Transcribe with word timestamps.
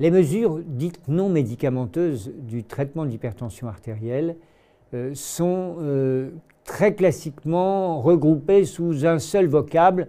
Les 0.00 0.12
mesures 0.12 0.60
dites 0.64 1.00
non 1.08 1.28
médicamenteuses 1.28 2.32
du 2.36 2.62
traitement 2.62 3.04
de 3.04 3.10
l'hypertension 3.10 3.66
artérielle 3.66 4.36
euh, 4.94 5.10
sont 5.14 5.76
euh, 5.80 6.30
très 6.64 6.94
classiquement 6.94 8.00
regroupées 8.00 8.64
sous 8.64 9.06
un 9.06 9.18
seul 9.18 9.46
vocable, 9.46 10.08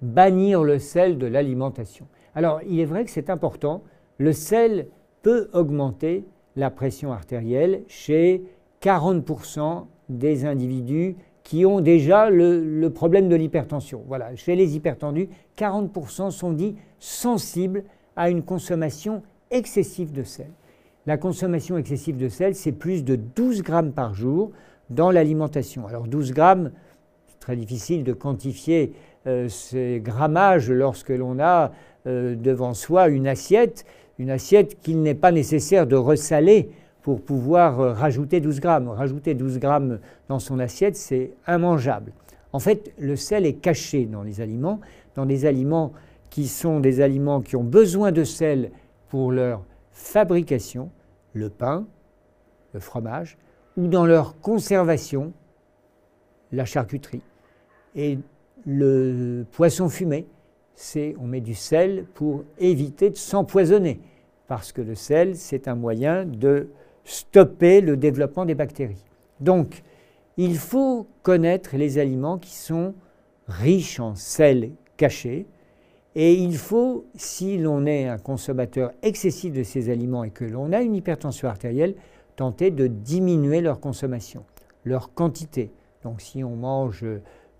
bannir 0.00 0.62
le 0.62 0.78
sel 0.78 1.18
de 1.18 1.26
l'alimentation. 1.26 2.06
Alors 2.36 2.60
il 2.68 2.78
est 2.78 2.84
vrai 2.84 3.04
que 3.04 3.10
c'est 3.10 3.28
important, 3.28 3.82
le 4.18 4.32
sel 4.32 4.88
peut 5.22 5.50
augmenter 5.52 6.24
la 6.54 6.70
pression 6.70 7.12
artérielle 7.12 7.82
chez 7.88 8.44
40% 8.80 9.86
des 10.08 10.44
individus 10.44 11.16
qui 11.46 11.64
ont 11.64 11.80
déjà 11.80 12.28
le, 12.28 12.88
problème 12.88 13.28
de 13.28 13.36
l'hypertension. 13.36 14.02
Voilà, 14.08 14.34
chez 14.34 14.56
les 14.56 14.74
hypertendus, 14.74 15.28
40% 15.56 16.32
sont 16.32 16.50
dits 16.50 16.74
sensibles 16.98 17.84
à 18.16 18.30
une 18.30 18.42
consommation 18.42 19.22
excessive 19.52 20.12
de 20.12 20.24
sel. 20.24 20.50
La 21.06 21.16
consommation 21.16 21.78
excessive 21.78 22.16
de 22.16 22.28
sel, 22.28 22.56
c'est 22.56 22.72
plus 22.72 23.04
de 23.04 23.14
12 23.14 23.62
grammes 23.62 23.92
par 23.92 24.12
jour 24.12 24.50
dans 24.90 25.12
l'alimentation. 25.12 25.86
Alors 25.86 26.08
12 26.08 26.32
grammes, 26.32 26.72
c'est 27.28 27.38
très 27.38 27.54
difficile 27.54 28.02
de 28.02 28.12
quantifier 28.12 28.94
euh, 29.28 29.48
ces 29.48 30.00
grammages 30.04 30.68
lorsque 30.68 31.10
l'on 31.10 31.38
a 31.38 31.70
euh, 32.08 32.34
devant 32.34 32.74
soi 32.74 33.06
une 33.06 33.28
assiette, 33.28 33.86
une 34.18 34.30
assiette 34.30 34.80
qu'il 34.80 35.00
n'est 35.00 35.14
pas 35.14 35.30
nécessaire 35.30 35.86
de 35.86 35.94
ressaler 35.94 36.70
pour 37.06 37.20
pouvoir 37.20 37.78
euh, 37.78 37.92
rajouter 37.92 38.40
12 38.40 38.58
grammes. 38.58 38.88
Rajouter 38.88 39.34
12 39.34 39.60
grammes 39.60 40.00
dans 40.28 40.40
son 40.40 40.58
assiette, 40.58 40.96
c'est 40.96 41.34
immangeable. 41.46 42.10
En 42.52 42.58
fait, 42.58 42.92
le 42.98 43.14
sel 43.14 43.46
est 43.46 43.52
caché 43.52 44.06
dans 44.06 44.24
les 44.24 44.40
aliments, 44.40 44.80
dans 45.14 45.24
des 45.24 45.46
aliments 45.46 45.92
qui 46.30 46.48
sont 46.48 46.80
des 46.80 47.00
aliments 47.00 47.42
qui 47.42 47.54
ont 47.54 47.62
besoin 47.62 48.10
de 48.10 48.24
sel 48.24 48.72
pour 49.08 49.30
leur 49.30 49.62
fabrication, 49.92 50.90
le 51.32 51.48
pain, 51.48 51.86
le 52.72 52.80
fromage, 52.80 53.38
ou 53.76 53.86
dans 53.86 54.04
leur 54.04 54.40
conservation, 54.40 55.32
la 56.50 56.64
charcuterie. 56.64 57.22
Et 57.94 58.18
le 58.66 59.44
poisson 59.52 59.88
fumé, 59.88 60.26
c'est 60.74 61.14
on 61.20 61.28
met 61.28 61.40
du 61.40 61.54
sel 61.54 62.04
pour 62.14 62.42
éviter 62.58 63.10
de 63.10 63.16
s'empoisonner, 63.16 64.00
parce 64.48 64.72
que 64.72 64.82
le 64.82 64.96
sel, 64.96 65.36
c'est 65.36 65.68
un 65.68 65.76
moyen 65.76 66.24
de 66.24 66.68
stopper 67.06 67.80
le 67.80 67.96
développement 67.96 68.44
des 68.44 68.54
bactéries. 68.54 69.04
Donc, 69.40 69.82
il 70.36 70.58
faut 70.58 71.06
connaître 71.22 71.76
les 71.76 71.98
aliments 71.98 72.36
qui 72.36 72.54
sont 72.54 72.94
riches 73.48 74.00
en 74.00 74.14
sel 74.14 74.72
caché, 74.96 75.46
et 76.14 76.32
il 76.32 76.56
faut, 76.56 77.04
si 77.14 77.58
l'on 77.58 77.84
est 77.84 78.08
un 78.08 78.16
consommateur 78.16 78.92
excessif 79.02 79.52
de 79.52 79.62
ces 79.62 79.90
aliments 79.90 80.24
et 80.24 80.30
que 80.30 80.46
l'on 80.46 80.72
a 80.72 80.80
une 80.80 80.94
hypertension 80.94 81.46
artérielle, 81.46 81.94
tenter 82.36 82.70
de 82.70 82.86
diminuer 82.86 83.60
leur 83.60 83.80
consommation, 83.80 84.44
leur 84.84 85.12
quantité. 85.12 85.70
Donc 86.02 86.22
si 86.22 86.42
on 86.42 86.56
mange 86.56 87.04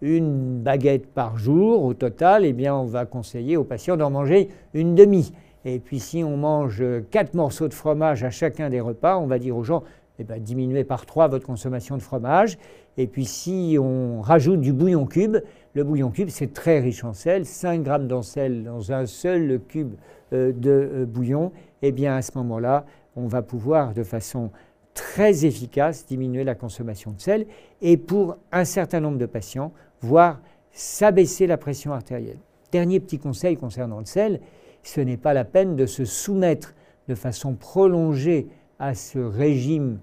une 0.00 0.62
baguette 0.62 1.06
par 1.06 1.36
jour 1.36 1.84
au 1.84 1.92
total, 1.92 2.46
eh 2.46 2.54
bien 2.54 2.74
on 2.74 2.86
va 2.86 3.04
conseiller 3.04 3.58
aux 3.58 3.64
patients 3.64 3.98
d'en 3.98 4.10
manger 4.10 4.48
une 4.72 4.94
demi. 4.94 5.32
Et 5.66 5.80
puis 5.80 5.98
si 5.98 6.22
on 6.22 6.36
mange 6.36 6.80
quatre 7.10 7.34
morceaux 7.34 7.66
de 7.66 7.74
fromage 7.74 8.22
à 8.22 8.30
chacun 8.30 8.70
des 8.70 8.80
repas, 8.80 9.18
on 9.18 9.26
va 9.26 9.40
dire 9.40 9.56
aux 9.56 9.64
gens 9.64 9.82
eh 10.20 10.24
bien, 10.24 10.38
diminuez 10.38 10.84
par 10.84 11.06
trois 11.06 11.26
votre 11.26 11.44
consommation 11.44 11.96
de 11.96 12.02
fromage. 12.02 12.56
Et 12.96 13.08
puis 13.08 13.24
si 13.24 13.76
on 13.78 14.20
rajoute 14.20 14.60
du 14.60 14.72
bouillon 14.72 15.06
cube, 15.06 15.38
le 15.74 15.82
bouillon 15.84 16.10
cube, 16.10 16.28
c'est 16.28 16.52
très 16.52 16.78
riche 16.78 17.02
en 17.02 17.12
sel, 17.12 17.44
5 17.44 17.82
grammes 17.82 18.06
de 18.06 18.22
sel 18.22 18.62
dans 18.62 18.92
un 18.92 19.06
seul 19.06 19.60
cube 19.68 19.94
euh, 20.32 20.52
de 20.52 20.70
euh, 20.70 21.04
bouillon, 21.04 21.50
eh 21.82 21.90
bien 21.90 22.14
à 22.14 22.22
ce 22.22 22.30
moment-là, 22.36 22.86
on 23.16 23.26
va 23.26 23.42
pouvoir 23.42 23.92
de 23.92 24.04
façon 24.04 24.50
très 24.94 25.44
efficace 25.44 26.06
diminuer 26.06 26.44
la 26.44 26.54
consommation 26.54 27.10
de 27.10 27.20
sel 27.20 27.46
et 27.82 27.96
pour 27.96 28.36
un 28.52 28.64
certain 28.64 29.00
nombre 29.00 29.18
de 29.18 29.26
patients, 29.26 29.72
voire 30.00 30.40
s'abaisser 30.70 31.48
la 31.48 31.58
pression 31.58 31.92
artérielle. 31.92 32.38
Dernier 32.70 33.00
petit 33.00 33.18
conseil 33.18 33.56
concernant 33.56 33.98
le 33.98 34.04
sel, 34.04 34.40
ce 34.86 35.00
n'est 35.00 35.16
pas 35.16 35.34
la 35.34 35.44
peine 35.44 35.76
de 35.76 35.86
se 35.86 36.04
soumettre 36.04 36.74
de 37.08 37.14
façon 37.14 37.54
prolongée 37.54 38.48
à 38.78 38.94
ce 38.94 39.18
régime 39.18 39.98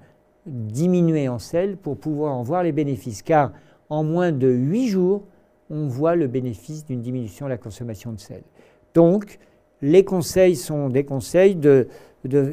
diminué 0.46 1.30
en 1.30 1.40
sel 1.40 1.78
pour 1.78 1.98
pouvoir 1.98 2.34
en 2.34 2.44
voir 2.44 2.64
les 2.64 2.72
bénéfices, 2.72 3.22
car 3.22 3.52
en 3.90 4.04
moins 4.04 4.32
de 4.32 4.50
8 4.50 4.88
jours, 4.88 5.24
on 5.70 5.88
voit 5.88 6.16
le 6.16 6.28
bénéfice 6.28 6.86
d'une 6.86 7.02
diminution 7.02 7.46
de 7.46 7.52
la 7.52 7.58
consommation 7.58 8.12
de 8.12 8.20
sel. 8.20 8.44
Donc, 8.94 9.40
les 9.82 10.04
conseils 10.04 10.56
sont 10.56 10.90
des 10.90 11.06
conseils 11.06 11.56
de, 11.56 11.88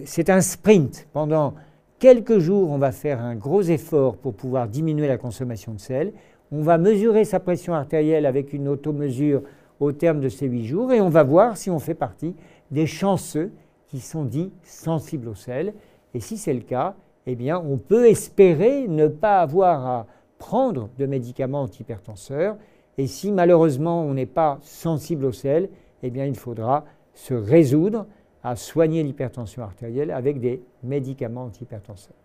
c'est 0.05 0.31
un 0.31 0.41
sprint. 0.41 1.09
Pendant 1.13 1.55
quelques 1.99 2.39
jours, 2.39 2.71
on 2.71 2.79
va 2.79 2.93
faire 2.93 3.21
un 3.21 3.35
gros 3.35 3.63
effort 3.63 4.17
pour 4.17 4.35
pouvoir 4.35 4.69
diminuer 4.69 5.09
la 5.09 5.19
consommation 5.19 5.73
de 5.73 5.81
sel. 5.81 6.13
On 6.53 6.63
va 6.63 6.79
mesurer 6.79 7.25
sa 7.25 7.41
pression 7.41 7.75
artérielle 7.75 8.27
avec 8.27 8.53
une 8.53 8.69
automesure 8.69 9.43
au 9.81 9.93
terme 9.93 10.21
de 10.21 10.29
ces 10.29 10.47
huit 10.47 10.67
jours 10.67 10.93
et 10.93 11.01
on 11.01 11.09
va 11.09 11.23
voir 11.23 11.57
si 11.57 11.71
on 11.71 11.79
fait 11.79 11.95
partie 11.95 12.37
des 12.71 12.87
chanceux 12.87 13.53
qui 13.87 14.01
sont 14.01 14.25
dits 14.25 14.53
sensibles 14.63 15.29
au 15.29 15.35
sel. 15.35 15.75
Et 16.15 16.21
si 16.21 16.37
c'est 16.37 16.55
le 16.55 16.61
cas, 16.61 16.95
eh 17.27 17.35
bien, 17.35 17.59
on 17.59 17.79
peut 17.79 18.09
espérer 18.09 18.87
ne 18.87 19.09
pas 19.09 19.41
avoir 19.41 19.87
à 19.87 20.07
prendre 20.39 20.89
de 20.99 21.07
médicaments 21.07 21.63
antihypertenseurs 21.63 22.57
et 22.99 23.07
si 23.07 23.33
malheureusement 23.33 24.03
on 24.03 24.15
n'est 24.15 24.27
pas 24.27 24.59
sensible 24.63 25.25
au 25.25 25.33
sel, 25.33 25.71
eh 26.03 26.11
bien 26.11 26.27
il 26.27 26.37
faudra 26.37 26.85
se 27.15 27.35
résoudre 27.35 28.07
à 28.43 28.57
soigner 28.57 29.03
l'hypertension 29.03 29.63
artérielle 29.63 30.11
avec 30.11 30.41
des 30.41 30.63
médicaments 30.83 31.45
antihypertenseurs. 31.45 32.20